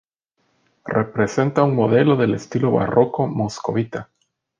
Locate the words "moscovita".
3.27-4.09